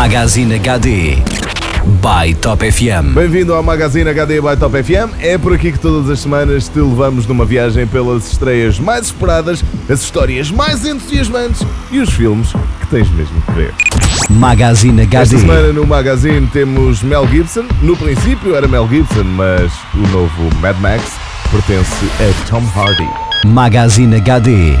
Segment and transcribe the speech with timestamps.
[0.00, 1.16] Magazine HD
[2.00, 3.14] by Top FM.
[3.14, 5.10] Bem-vindo ao Magazine HD by Top FM.
[5.20, 9.60] É por aqui que todas as semanas te levamos numa viagem pelas estreias mais esperadas,
[9.90, 13.74] as histórias mais entusiasmantes e os filmes que tens mesmo que ver.
[14.30, 15.38] Magazine Esta HD.
[15.38, 17.64] semana no Magazine temos Mel Gibson.
[17.82, 21.02] No princípio era Mel Gibson, mas o novo Mad Max
[21.50, 23.08] pertence a Tom Hardy.
[23.44, 24.78] Magazine HD.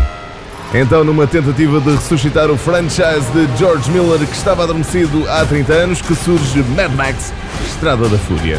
[0.74, 5.72] Então, numa tentativa de ressuscitar o franchise de George Miller que estava adormecido há 30
[5.72, 7.32] anos, que surge Mad Max
[7.66, 8.58] Estrada da Fúria.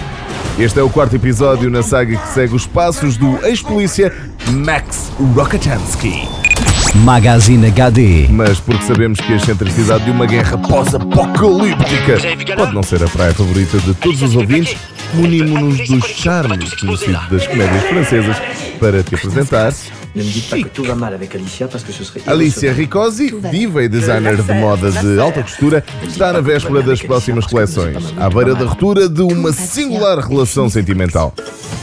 [0.57, 4.11] Este é o quarto episódio na saga que segue os passos do ex-polícia
[4.51, 6.27] Max Rockatansky.
[6.95, 8.27] Magazine HD.
[8.29, 12.17] Mas porque sabemos que a excentricidade de uma guerra pós-apocalíptica
[12.57, 14.75] pode não ser a praia favorita de todos os ouvintes,
[15.13, 18.37] munimos-nos dos charmes conhecidos das comédias francesas
[18.79, 19.71] para te apresentar
[20.15, 22.73] Ne me dites pas que tout va mal avec Alicia parce que ce serait Alicia.
[22.73, 28.13] Ricosi, diva e designer de moda de alta costura, está na véspera das próximas coleções,
[28.17, 31.33] à beira da ruptura de uma singular relação sentimental.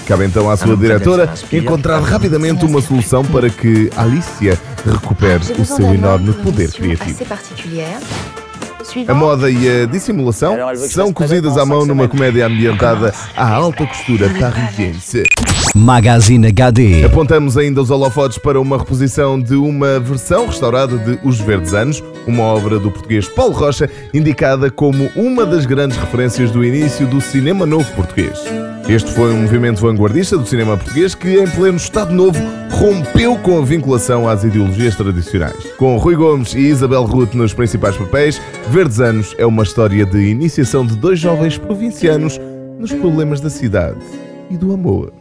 [0.07, 5.95] Cabe então à sua diretora encontrar rapidamente uma solução para que Alicia recupere o seu
[5.95, 7.19] enorme poder criativo.
[9.09, 10.57] A moda e a dissimulação
[10.89, 15.25] são cozidas à mão numa comédia ambientada à alta costura parisiense.
[15.75, 17.05] Magazine HD.
[17.05, 22.03] Apontamos ainda os holofotes para uma reposição de uma versão restaurada de Os Verdes Anos,
[22.27, 27.21] uma obra do português Paulo Rocha, indicada como uma das grandes referências do início do
[27.21, 28.39] cinema novo português.
[28.89, 32.39] Este foi um movimento vanguardista do cinema português que, em pleno Estado Novo,
[32.71, 35.73] rompeu com a vinculação às ideologias tradicionais.
[35.77, 40.31] Com Rui Gomes e Isabel Ruth nos principais papéis, Verdes Anos é uma história de
[40.31, 42.41] iniciação de dois jovens provincianos
[42.79, 43.99] nos problemas da cidade
[44.49, 45.13] e do amor.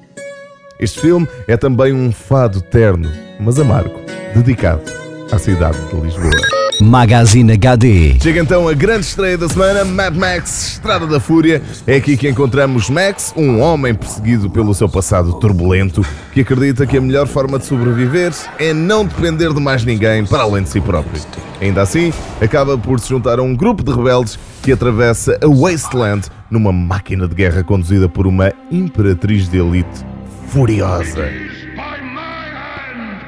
[0.80, 4.00] Este filme é também um fado terno, mas amargo,
[4.36, 4.84] dedicado
[5.32, 6.65] à cidade de Lisboa.
[6.82, 8.18] Magazine HD.
[8.22, 11.62] Chega então a grande estreia da semana, Mad Max Estrada da Fúria.
[11.88, 16.98] É aqui que encontramos Max, um homem perseguido pelo seu passado turbulento, que acredita que
[16.98, 20.82] a melhor forma de sobreviver é não depender de mais ninguém para além de si
[20.82, 21.22] próprio.
[21.62, 26.28] Ainda assim, acaba por se juntar a um grupo de rebeldes que atravessa a Wasteland
[26.52, 30.06] numa máquina de guerra conduzida por uma imperatriz de elite
[30.50, 31.30] furiosa.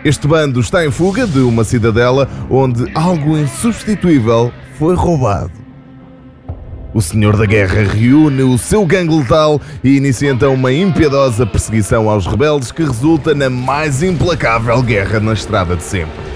[0.05, 5.51] Este bando está em fuga de uma cidadela onde algo insubstituível foi roubado.
[6.93, 12.09] O Senhor da Guerra reúne o seu gangue letal e inicia então uma impiedosa perseguição
[12.09, 16.27] aos rebeldes que resulta na mais implacável guerra na estrada de sempre.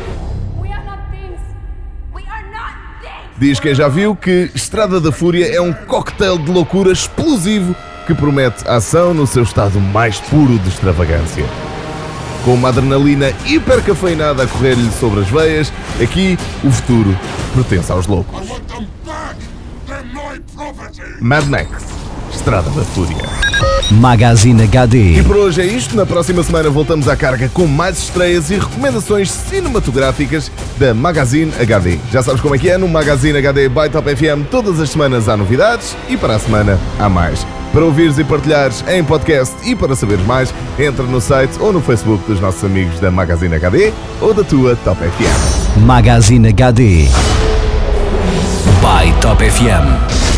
[3.37, 8.13] Diz quem já viu que Estrada da Fúria é um cocktail de loucura explosivo que
[8.13, 11.70] promete ação no seu estado mais puro de extravagância.
[12.43, 15.71] Com uma adrenalina hipercafeinada a correr-lhe sobre as veias,
[16.01, 17.17] aqui o futuro
[17.53, 18.47] pertence aos loucos.
[21.19, 21.83] Mad Max,
[22.41, 23.17] Estrada da Fúria.
[23.91, 25.21] Magazine E HD.
[25.27, 25.95] por hoje é isto.
[25.95, 31.99] Na próxima semana voltamos à carga com mais estreias e recomendações cinematográficas da Magazine HD.
[32.11, 32.79] Já sabes como é que é?
[32.79, 36.79] No Magazine HD by Top FM todas as semanas há novidades e para a semana
[36.97, 37.45] há mais.
[37.71, 41.79] Para ouvires e partilhares em podcast e para saberes mais, entra no site ou no
[41.79, 45.79] Facebook dos nossos amigos da Magazine HD ou da tua Top FM.
[45.85, 47.05] Magazine HD.
[48.81, 50.30] By Top FM.